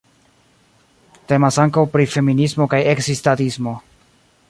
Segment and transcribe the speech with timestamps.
[1.31, 3.81] Temas ankaŭ pri feminismo kaj ekzistadismo.